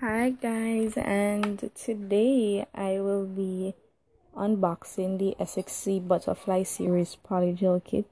Hi 0.00 0.28
guys 0.28 0.92
and 0.98 1.70
today 1.74 2.66
I 2.74 3.00
will 3.00 3.24
be 3.24 3.72
unboxing 4.36 5.18
the 5.18 5.34
SXC 5.42 6.06
Butterfly 6.06 6.64
Series 6.64 7.16
Polygel 7.26 7.82
kit. 7.82 8.04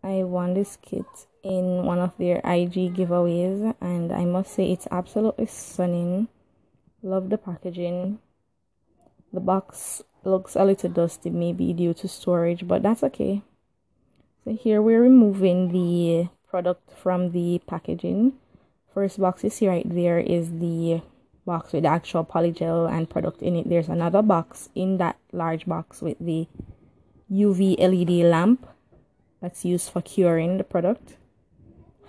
I 0.00 0.22
won 0.22 0.54
this 0.54 0.78
kit 0.80 1.26
in 1.42 1.82
one 1.82 1.98
of 1.98 2.16
their 2.18 2.36
IG 2.44 2.94
giveaways 2.94 3.74
and 3.80 4.12
I 4.12 4.24
must 4.24 4.54
say 4.54 4.70
it's 4.70 4.86
absolutely 4.92 5.46
stunning. 5.46 6.28
Love 7.02 7.28
the 7.28 7.36
packaging. 7.36 8.20
The 9.32 9.40
box 9.40 10.04
looks 10.22 10.54
a 10.54 10.64
little 10.64 10.90
dusty 10.90 11.30
maybe 11.30 11.72
due 11.72 11.94
to 11.94 12.06
storage 12.06 12.68
but 12.68 12.84
that's 12.84 13.02
okay. 13.02 13.42
So 14.44 14.52
here 14.54 14.80
we're 14.80 15.02
removing 15.02 15.72
the 15.72 16.28
product 16.48 16.92
from 16.92 17.32
the 17.32 17.60
packaging 17.66 18.34
first 18.94 19.20
box 19.20 19.44
you 19.44 19.50
see 19.50 19.68
right 19.68 19.88
there 19.88 20.18
is 20.18 20.50
the 20.58 21.02
box 21.44 21.72
with 21.72 21.82
the 21.82 21.88
actual 21.88 22.24
polygel 22.24 22.90
and 22.90 23.10
product 23.10 23.42
in 23.42 23.56
it. 23.56 23.68
There's 23.68 23.88
another 23.88 24.22
box 24.22 24.68
in 24.74 24.98
that 24.98 25.16
large 25.32 25.66
box 25.66 26.00
with 26.00 26.18
the 26.20 26.46
uv 27.30 27.78
led 27.78 28.30
lamp 28.30 28.68
that's 29.40 29.64
used 29.64 29.90
for 29.90 30.02
curing 30.02 30.58
the 30.58 30.64
product. 30.64 31.16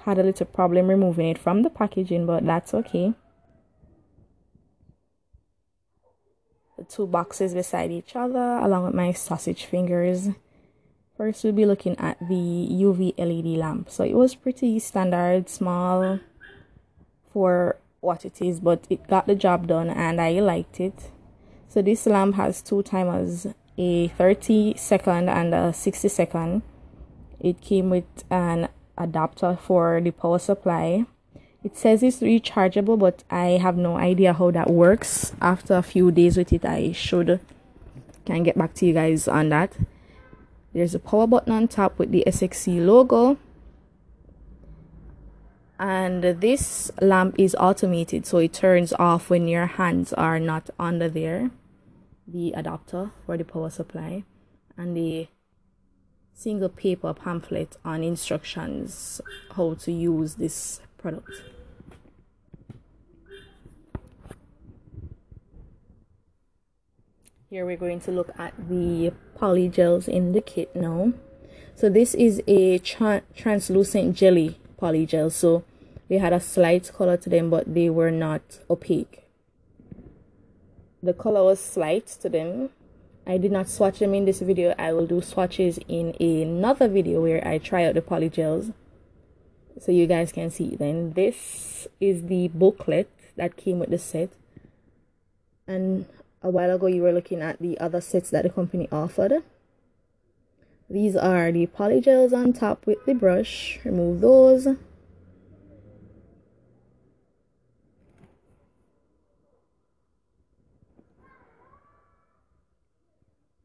Had 0.06 0.20
a 0.20 0.24
little 0.24 0.46
problem 0.46 0.88
removing 0.88 1.28
it 1.28 1.38
from 1.38 1.64
the 1.64 1.70
packaging 1.70 2.26
but 2.26 2.46
that's 2.46 2.74
okay. 2.74 3.14
The 6.78 6.84
two 6.84 7.08
boxes 7.08 7.54
beside 7.54 7.92
each 7.92 8.16
other 8.16 8.60
along 8.62 8.86
with 8.86 8.94
my 8.94 9.14
sausage 9.14 9.66
fingers. 9.66 10.30
First 11.16 11.44
we'll 11.44 11.54
be 11.54 11.66
looking 11.66 11.98
at 11.98 12.20
the 12.20 12.68
uv 12.82 13.14
led 13.18 13.58
lamp. 13.58 13.90
So 13.90 14.04
it 14.04 14.16
was 14.16 14.36
pretty 14.36 14.78
standard 14.80 15.50
small 15.50 16.20
for 17.34 17.78
what 18.02 18.26
it 18.26 18.42
is, 18.42 18.60
but 18.60 18.86
it 18.90 19.08
got 19.08 19.28
the 19.28 19.36
job 19.36 19.68
done 19.68 19.90
and 19.90 20.22
I 20.22 20.40
liked 20.40 20.80
it. 20.80 21.12
So 21.68 21.82
this 21.82 22.06
lamp 22.06 22.36
has 22.36 22.62
two 22.62 22.84
timers, 22.84 23.48
a 23.78 24.10
30 24.10 24.76
second 24.78 25.30
and 25.30 25.54
a 25.54 25.74
60 25.74 26.08
second. 26.08 26.62
It 27.40 27.60
came 27.62 27.90
with 27.90 28.06
an 28.30 28.70
adapter 28.98 29.58
for 29.60 30.00
the 30.00 30.12
power 30.12 30.40
supply. 30.40 31.06
It 31.64 31.78
says 31.78 32.04
it's 32.04 32.20
rechargeable, 32.20 33.00
but 33.00 33.24
I 33.32 33.58
have 33.62 33.78
no 33.78 33.98
idea 33.98 34.34
how 34.34 34.52
that 34.52 34.70
works. 34.70 35.34
After 35.42 35.76
a 35.76 35.82
few 35.82 36.12
days 36.12 36.38
with 36.38 36.54
it, 36.54 36.66
I 36.66 36.92
should 36.92 37.40
can 38.26 38.44
get 38.44 38.58
back 38.58 38.74
to 38.76 38.86
you 38.86 38.94
guys 38.94 39.28
on 39.28 39.50
that. 39.50 39.78
There's 40.74 40.96
a 40.96 41.00
power 41.00 41.28
button 41.28 41.54
on 41.54 41.68
top 41.68 42.00
with 42.00 42.12
the 42.12 42.24
SXC 42.26 42.86
logo 42.86 43.38
and 45.84 46.24
this 46.40 46.90
lamp 47.02 47.36
is 47.38 47.54
automated 47.60 48.26
so 48.26 48.38
it 48.38 48.54
turns 48.54 48.94
off 48.94 49.30
when 49.30 49.50
your 49.50 49.66
hands 49.66 50.14
are 50.14 50.40
not 50.40 50.70
under 50.80 51.10
there. 51.10 51.52
The 52.26 52.54
adapter 52.54 53.12
for 53.26 53.36
the 53.36 53.44
power 53.44 53.70
supply 53.70 54.24
and 54.78 54.96
the 54.96 55.28
single 56.34 56.70
paper 56.70 57.14
pamphlet 57.14 57.76
on 57.84 58.02
instructions 58.02 59.20
how 59.58 59.74
to 59.74 59.92
use 59.92 60.36
this 60.36 60.80
product. 60.98 61.44
Here 67.50 67.66
we're 67.66 67.76
going 67.76 68.00
to 68.00 68.12
look 68.12 68.30
at 68.40 68.54
the 68.70 69.12
polygels 69.38 70.08
in 70.08 70.32
the 70.32 70.40
kit 70.40 70.74
now. 70.78 71.12
So 71.76 71.90
this 71.90 72.14
is 72.14 72.42
a 72.48 72.78
tra 72.78 73.22
translucent 73.36 74.16
jelly 74.16 74.58
polygel. 74.82 75.30
So 75.30 75.66
they 76.14 76.20
had 76.20 76.32
a 76.32 76.40
slight 76.40 76.92
color 76.94 77.18
to 77.18 77.28
them, 77.28 77.50
but 77.50 77.74
they 77.74 77.90
were 77.90 78.12
not 78.12 78.60
opaque. 78.70 79.26
The 81.02 81.12
color 81.12 81.44
was 81.44 81.60
slight 81.60 82.06
to 82.22 82.30
them. 82.30 82.70
I 83.26 83.40
did 83.40 83.52
not 83.52 83.68
swatch 83.68 83.98
them 83.98 84.14
in 84.14 84.26
this 84.26 84.40
video. 84.40 84.76
I 84.78 84.94
will 84.94 85.08
do 85.08 85.24
swatches 85.24 85.80
in 85.88 86.14
another 86.22 86.88
video 86.88 87.20
where 87.24 87.42
I 87.48 87.58
try 87.58 87.86
out 87.86 87.96
the 87.96 88.02
polygels 88.04 88.74
so 89.82 89.92
you 89.92 90.06
guys 90.06 90.32
can 90.32 90.52
see 90.52 90.76
then 90.76 91.14
this 91.14 91.88
is 92.00 92.28
the 92.28 92.48
booklet 92.50 93.10
that 93.36 93.58
came 93.58 93.80
with 93.80 93.90
the 93.90 93.98
set 93.98 94.30
and 95.66 96.06
a 96.44 96.50
while 96.52 96.70
ago 96.70 96.86
you 96.86 97.02
were 97.02 97.12
looking 97.12 97.42
at 97.42 97.58
the 97.60 97.76
other 97.80 98.00
sets 98.00 98.30
that 98.30 98.44
the 98.44 98.52
company 98.52 98.88
offered 98.92 99.42
these 100.88 101.16
are 101.16 101.52
the 101.52 101.66
polygels 101.66 102.34
on 102.34 102.54
top 102.54 102.86
with 102.86 103.04
the 103.08 103.16
brush 103.16 103.80
remove 103.84 104.22
those 104.22 104.68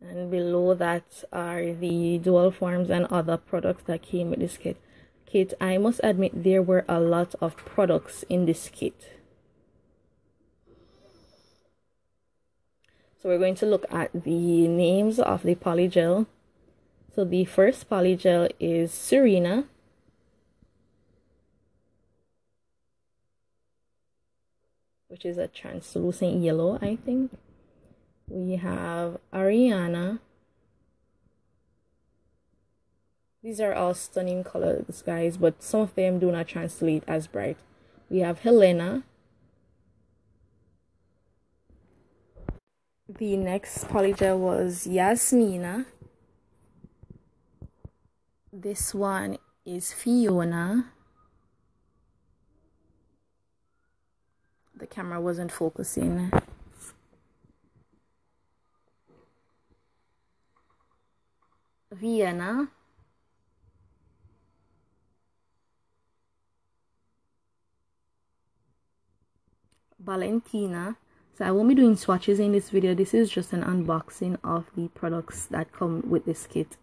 and 0.09 0.31
below 0.31 0.75
that 0.75 1.25
are 1.33 1.73
the 1.73 2.19
dual 2.19 2.51
forms 2.51 2.91
and 2.91 3.07
other 3.07 3.37
products 3.37 3.85
that 3.85 4.03
came 4.03 4.31
with 4.31 4.41
this 4.41 4.57
kit. 4.57 4.77
Kit 5.27 5.53
i 5.61 5.77
must 5.77 6.01
admit 6.03 6.45
there 6.45 6.63
were 6.63 6.85
a 6.89 6.99
lot 6.99 7.35
of 7.41 7.57
products 7.57 8.25
in 8.29 8.47
this 8.47 8.71
kit. 8.73 9.19
So 13.21 13.29
we're 13.29 13.39
going 13.39 13.57
to 13.57 13.67
look 13.67 13.85
at 13.91 14.11
the 14.13 14.69
names 14.69 15.19
of 15.19 15.43
the 15.43 15.55
polygel. 15.55 16.27
So 17.15 17.25
the 17.25 17.45
first 17.45 17.91
polygel 17.91 18.51
is 18.59 18.93
serena. 18.93 19.65
Which 25.09 25.25
is 25.25 25.37
a 25.37 25.49
translucent 25.49 26.43
yellow 26.43 26.79
i 26.81 26.95
think 26.95 27.33
we 28.29 28.57
have 28.57 29.19
Ariana. 29.33 30.21
These 33.43 33.61
are 33.61 33.73
all 33.73 33.95
stunning 33.95 34.45
colors, 34.45 35.03
guys, 35.05 35.37
but 35.37 35.63
some 35.63 35.81
of 35.81 35.95
them 35.95 36.19
do 36.19 36.31
not 36.31 36.49
translate 36.49 37.05
as 37.07 37.27
bright. 37.27 37.57
We 38.11 38.19
have 38.19 38.41
Helena. 38.41 39.05
The 43.09 43.37
next 43.37 43.89
polygel 43.89 44.39
was 44.39 44.87
Yasmina. 44.87 45.87
This 48.53 48.95
one 48.95 49.39
is 49.65 49.93
Fiona. 49.93 50.93
The 54.77 54.87
camera 54.87 55.21
wasn't 55.21 55.53
focusing. 55.53 56.31
Vienna. 62.01 62.69
Valentina. 69.99 70.97
So 71.37 71.45
I 71.45 71.51
won't 71.51 71.69
be 71.69 71.75
doing 71.75 71.97
swatches 71.97 72.39
in 72.41 72.53
this 72.53 72.71
video. 72.71 72.95
This 72.95 73.15
is 73.15 73.31
just 73.31 73.53
an 73.53 73.63
unboxing 73.63 74.39
of 74.45 74.67
the 74.77 74.89
products 74.89 75.47
that 75.47 75.73
come 75.73 76.03
with 76.09 76.25
this 76.25 76.47
kit. 76.47 76.77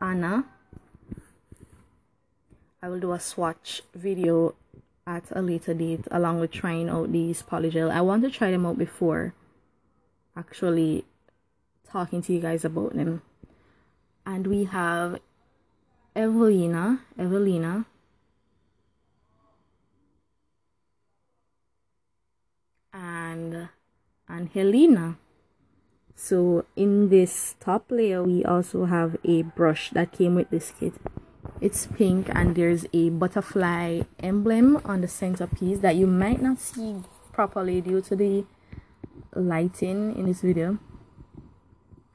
Anna. 0.00 0.44
I 2.82 2.88
will 2.88 3.00
do 3.00 3.12
a 3.12 3.20
swatch 3.20 3.82
video 3.94 4.54
at 5.06 5.24
a 5.32 5.42
later 5.42 5.74
date 5.74 6.06
along 6.10 6.40
with 6.40 6.52
trying 6.52 6.88
out 6.88 7.12
these 7.12 7.42
polygel. 7.42 7.90
I 7.90 8.02
want 8.02 8.22
to 8.24 8.30
try 8.30 8.50
them 8.50 8.66
out 8.66 8.78
before 8.78 9.34
actually 10.36 11.04
talking 11.90 12.22
to 12.22 12.32
you 12.32 12.40
guys 12.40 12.64
about 12.64 12.94
them 12.94 13.22
and 14.28 14.46
we 14.46 14.64
have 14.64 15.18
Evelina, 16.14 17.00
Evelina, 17.18 17.86
and 22.92 23.70
and 24.28 24.48
Helena. 24.50 25.16
So 26.14 26.66
in 26.76 27.08
this 27.08 27.54
top 27.58 27.86
layer, 27.88 28.22
we 28.22 28.44
also 28.44 28.84
have 28.84 29.16
a 29.24 29.42
brush 29.42 29.90
that 29.90 30.12
came 30.12 30.34
with 30.34 30.50
this 30.50 30.74
kit. 30.78 30.92
It's 31.62 31.86
pink 31.86 32.28
and 32.34 32.54
there's 32.54 32.84
a 32.92 33.08
butterfly 33.08 34.02
emblem 34.18 34.82
on 34.84 35.00
the 35.00 35.08
centerpiece 35.08 35.78
that 35.78 35.96
you 35.96 36.06
might 36.06 36.42
not 36.42 36.58
see 36.58 37.02
properly 37.32 37.80
due 37.80 38.02
to 38.02 38.14
the 38.14 38.44
lighting 39.34 40.14
in 40.18 40.26
this 40.26 40.42
video 40.42 40.78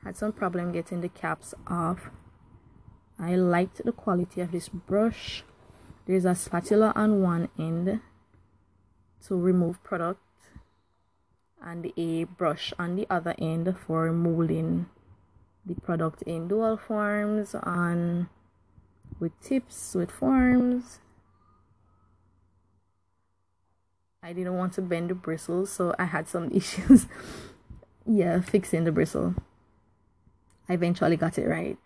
had 0.04 0.18
some 0.18 0.32
problem 0.32 0.72
getting 0.72 1.02
the 1.02 1.10
caps 1.10 1.54
off 1.68 2.10
I 3.20 3.36
liked 3.36 3.84
the 3.84 3.92
quality 3.92 4.42
of 4.42 4.52
this 4.52 4.70
brush 4.70 5.44
there's 6.06 6.26
a 6.26 6.36
spatula 6.36 6.92
on 6.96 7.22
one 7.22 7.50
end 7.58 8.02
to 9.28 9.36
remove 9.36 9.84
product 9.84 10.20
and 11.62 11.92
a 11.96 12.26
brush 12.26 12.74
on 12.78 12.96
the 12.96 13.08
other 13.10 13.36
end 13.38 13.76
for 13.88 14.12
molding 14.12 14.88
the 15.66 15.76
product 15.76 16.22
in 16.24 16.48
dual 16.50 16.76
forms 16.76 17.56
on 17.56 18.30
with 19.20 19.32
tips 19.42 19.96
with 19.96 20.12
forms 20.12 21.00
I 24.26 24.32
didn't 24.32 24.56
want 24.56 24.72
to 24.74 24.82
bend 24.82 25.10
the 25.10 25.16
bristles, 25.16 25.70
so 25.70 25.94
I 26.00 26.06
had 26.06 26.30
some 26.30 26.50
issues. 26.56 27.08
yeah, 28.06 28.40
fixing 28.40 28.86
the 28.86 28.92
bristle. 28.92 29.36
I 30.74 30.76
eventually 30.76 31.18
got 31.18 31.38
it 31.38 31.48
right. 31.48 31.78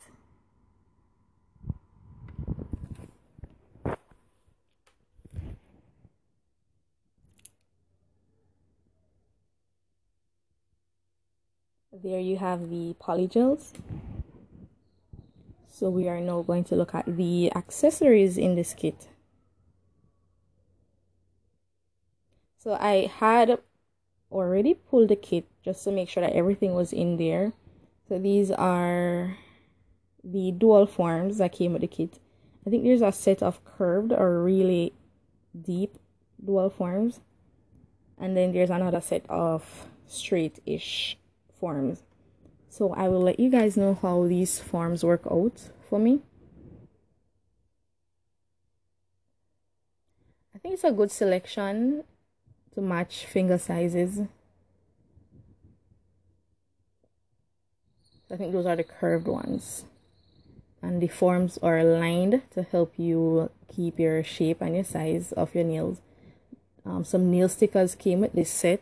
There 11.91 12.21
you 12.21 12.37
have 12.37 12.69
the 12.69 12.95
polygels. 12.97 13.73
So 15.67 15.89
we 15.89 16.07
are 16.07 16.21
now 16.21 16.41
going 16.43 16.63
to 16.63 16.77
look 16.77 16.95
at 16.95 17.17
the 17.17 17.53
accessories 17.53 18.37
in 18.37 18.55
this 18.55 18.73
kit. 18.73 19.09
So 22.57 22.77
I 22.79 23.11
had 23.13 23.59
already 24.31 24.75
pulled 24.75 25.09
the 25.09 25.17
kit 25.17 25.45
just 25.61 25.83
to 25.83 25.91
make 25.91 26.07
sure 26.07 26.21
that 26.21 26.31
everything 26.31 26.73
was 26.73 26.93
in 26.93 27.17
there. 27.17 27.51
So 28.07 28.17
these 28.17 28.51
are 28.51 29.37
the 30.23 30.51
dual 30.51 30.85
forms 30.85 31.39
that 31.39 31.51
came 31.51 31.73
with 31.73 31.81
the 31.81 31.87
kit. 31.87 32.19
I 32.65 32.69
think 32.69 32.83
there's 32.83 33.01
a 33.01 33.11
set 33.11 33.43
of 33.43 33.63
curved 33.65 34.11
or 34.11 34.43
really 34.43 34.93
deep 35.59 35.97
dual 36.43 36.69
forms. 36.69 37.19
And 38.17 38.35
then 38.35 38.53
there's 38.53 38.69
another 38.69 39.01
set 39.01 39.25
of 39.29 39.87
straight-ish 40.07 41.17
forms. 41.59 42.03
So 42.69 42.93
I 42.93 43.09
will 43.09 43.21
let 43.21 43.39
you 43.39 43.49
guys 43.49 43.77
know 43.77 43.97
how 44.01 44.25
these 44.27 44.59
forms 44.59 45.03
work 45.03 45.23
out 45.29 45.71
for 45.89 45.99
me. 45.99 46.21
I 50.55 50.59
think 50.59 50.73
it's 50.73 50.83
a 50.83 50.91
good 50.91 51.11
selection 51.11 52.03
to 52.73 52.81
match 52.81 53.25
finger 53.25 53.57
sizes. 53.57 54.21
I 58.29 58.35
think 58.35 58.51
those 58.51 58.65
are 58.65 58.75
the 58.75 58.83
curved 58.83 59.27
ones. 59.27 59.85
And 60.81 61.01
the 61.01 61.07
forms 61.07 61.57
are 61.63 61.77
aligned 61.77 62.41
to 62.51 62.63
help 62.63 62.93
you 62.97 63.49
keep 63.73 63.99
your 63.99 64.23
shape 64.23 64.61
and 64.61 64.75
your 64.75 64.83
size 64.83 65.31
of 65.31 65.55
your 65.55 65.63
nails. 65.63 66.01
Um, 66.85 67.03
some 67.03 67.31
nail 67.31 67.49
stickers 67.49 67.95
came 67.95 68.21
with 68.21 68.33
this 68.33 68.49
set. 68.49 68.81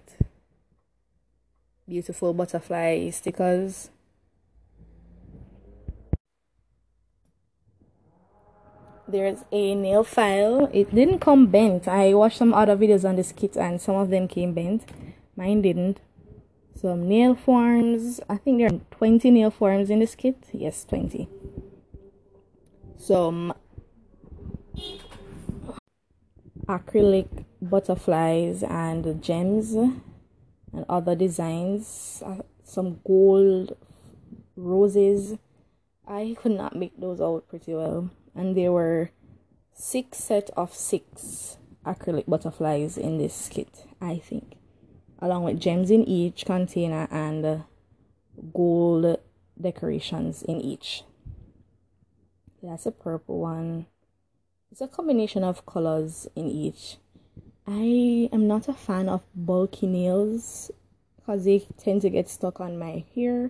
Beautiful 1.87 2.33
butterfly 2.33 3.09
stickers. 3.11 3.89
There's 9.07 9.45
a 9.51 9.75
nail 9.75 10.03
file. 10.03 10.69
It 10.73 10.93
didn't 10.93 11.19
come 11.19 11.47
bent. 11.47 11.87
I 11.87 12.13
watched 12.15 12.37
some 12.37 12.53
other 12.53 12.75
videos 12.75 13.07
on 13.07 13.15
this 13.15 13.31
kit 13.31 13.55
and 13.55 13.79
some 13.79 13.95
of 13.95 14.09
them 14.09 14.27
came 14.27 14.53
bent. 14.53 14.83
Mine 15.35 15.61
didn't 15.61 15.99
some 16.75 17.07
nail 17.07 17.35
forms. 17.35 18.19
I 18.29 18.37
think 18.37 18.59
there 18.59 18.67
are 18.67 18.79
20 18.91 19.31
nail 19.31 19.51
forms 19.51 19.89
in 19.89 19.99
this 19.99 20.15
kit. 20.15 20.37
Yes 20.53 20.85
20 20.85 21.27
some 22.97 23.53
acrylic 26.67 27.45
butterflies 27.61 28.63
and 28.63 29.21
gems 29.21 29.73
and 29.73 30.85
other 30.89 31.15
designs. 31.15 32.23
Uh, 32.25 32.37
some 32.63 32.99
gold 33.05 33.77
roses. 34.55 35.37
I 36.07 36.35
could 36.41 36.53
not 36.53 36.75
make 36.75 36.99
those 36.99 37.21
out 37.21 37.47
pretty 37.47 37.75
well. 37.75 38.09
And 38.33 38.57
there 38.57 38.71
were 38.71 39.11
six 39.77 40.17
set 40.17 40.49
of 40.57 40.73
six 40.73 41.57
acrylic 41.85 42.25
butterflies 42.25 42.97
in 42.97 43.17
this 43.17 43.49
kit 43.49 43.85
i 44.01 44.17
think 44.17 44.55
along 45.25 45.43
with 45.43 45.59
gems 45.59 45.89
in 45.89 46.03
each 46.03 46.45
container 46.45 47.07
and 47.09 47.45
uh, 47.45 47.57
gold 48.53 49.17
decorations 49.59 50.43
in 50.43 50.61
each 50.61 51.03
that's 52.61 52.85
a 52.85 52.91
purple 52.91 53.39
one 53.39 53.85
it's 54.71 54.81
a 54.81 54.87
combination 54.87 55.43
of 55.43 55.65
colors 55.65 56.27
in 56.35 56.47
each 56.47 56.97
I 57.67 58.29
am 58.31 58.47
not 58.47 58.67
a 58.67 58.73
fan 58.73 59.09
of 59.09 59.23
bulky 59.33 59.87
nails 59.87 60.69
because 61.15 61.45
they 61.45 61.65
tend 61.79 62.03
to 62.03 62.11
get 62.11 62.29
stuck 62.29 62.61
on 62.61 62.77
my 62.77 63.03
hair. 63.15 63.49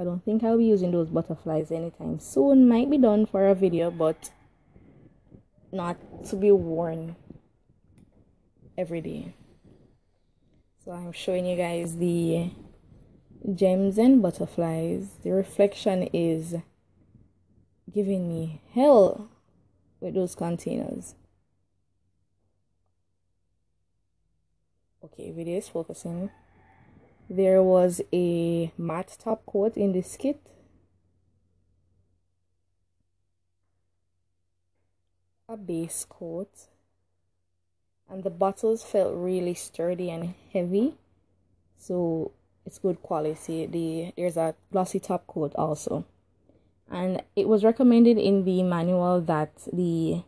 I 0.00 0.04
don't 0.04 0.24
think 0.24 0.42
I'll 0.42 0.56
be 0.56 0.64
using 0.64 0.92
those 0.92 1.10
butterflies 1.10 1.70
anytime 1.70 2.20
soon. 2.20 2.66
Might 2.66 2.90
be 2.90 2.96
done 2.96 3.26
for 3.26 3.46
a 3.46 3.54
video, 3.54 3.90
but 3.90 4.30
not 5.70 5.98
to 6.30 6.36
be 6.36 6.50
worn 6.50 7.16
every 8.78 9.02
day. 9.02 9.34
So 10.84 10.92
I'm 10.92 11.12
showing 11.12 11.46
you 11.46 11.56
guys 11.56 11.96
the 11.96 12.50
gems 13.54 13.96
and 13.98 14.20
butterflies. 14.20 15.08
The 15.22 15.30
reflection 15.30 16.08
is 16.12 16.56
giving 17.92 18.28
me 18.28 18.60
hell 18.74 19.30
with 20.00 20.14
those 20.14 20.34
containers. 20.34 21.14
okay 25.04 25.30
video 25.30 25.58
is 25.58 25.68
focusing 25.68 26.30
there 27.28 27.62
was 27.62 28.00
a 28.12 28.72
matte 28.78 29.16
top 29.18 29.44
coat 29.44 29.76
in 29.76 29.92
this 29.92 30.16
kit 30.16 30.40
a 35.48 35.56
base 35.56 36.06
coat 36.08 36.48
and 38.10 38.22
the 38.22 38.30
bottles 38.30 38.82
felt 38.82 39.14
really 39.14 39.54
sturdy 39.54 40.10
and 40.10 40.34
heavy 40.52 40.94
so 41.78 42.30
it's 42.66 42.78
good 42.78 43.00
quality 43.02 43.66
the 43.66 44.12
there's 44.16 44.36
a 44.36 44.54
glossy 44.72 45.00
top 45.00 45.26
coat 45.26 45.52
also 45.56 46.04
and 46.90 47.22
it 47.34 47.48
was 47.48 47.64
recommended 47.64 48.18
in 48.18 48.44
the 48.44 48.62
manual 48.62 49.20
that 49.20 49.50
the 49.72 50.22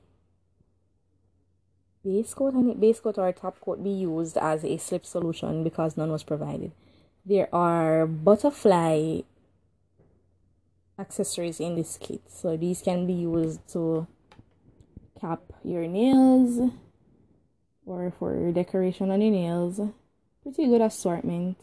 base 2.06 2.34
coat 2.34 2.54
and 2.54 2.80
base 2.80 3.00
coat 3.00 3.18
or 3.18 3.32
top 3.32 3.60
coat 3.60 3.82
be 3.82 3.90
used 3.90 4.36
as 4.38 4.64
a 4.64 4.76
slip 4.78 5.04
solution 5.04 5.64
because 5.64 5.96
none 5.96 6.12
was 6.12 6.22
provided. 6.22 6.70
There 7.24 7.52
are 7.52 8.06
butterfly 8.06 9.22
accessories 10.98 11.58
in 11.58 11.74
this 11.74 11.98
kit. 12.00 12.22
So 12.28 12.56
these 12.56 12.80
can 12.80 13.06
be 13.06 13.12
used 13.12 13.60
to 13.72 14.06
cap 15.20 15.40
your 15.64 15.86
nails 15.86 16.70
or 17.86 18.12
for 18.18 18.34
your 18.34 18.52
decoration 18.52 19.10
on 19.10 19.22
your 19.22 19.30
nails. 19.30 19.80
Pretty 20.42 20.66
good 20.66 20.82
assortment. 20.82 21.56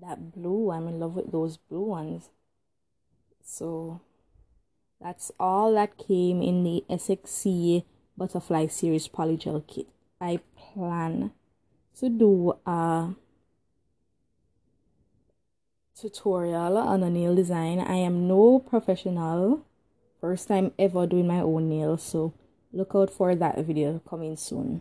That 0.00 0.32
blue, 0.32 0.70
I'm 0.70 0.86
in 0.86 1.00
love 1.00 1.14
with 1.16 1.32
those 1.32 1.56
blue 1.56 1.82
ones. 1.82 2.30
So 3.44 4.00
that's 5.00 5.32
all 5.40 5.74
that 5.74 5.98
came 5.98 6.40
in 6.40 6.62
the 6.62 6.84
SXC 6.88 7.84
Butterfly 8.16 8.68
Series 8.68 9.08
Polygel 9.08 9.66
Kit. 9.66 9.88
I 10.20 10.40
plan 10.56 11.32
to 11.98 12.08
do 12.08 12.54
a 12.64 13.10
tutorial 16.00 16.78
on 16.78 17.02
a 17.02 17.10
nail 17.10 17.34
design. 17.34 17.80
I 17.80 17.96
am 17.96 18.28
no 18.28 18.60
professional. 18.60 19.64
First 20.20 20.48
time 20.48 20.72
ever 20.80 21.06
doing 21.06 21.28
my 21.28 21.40
own 21.40 21.68
nails, 21.68 22.02
so 22.02 22.34
look 22.72 22.90
out 22.94 23.08
for 23.08 23.36
that 23.36 23.58
video 23.64 24.00
coming 24.00 24.36
soon. 24.36 24.80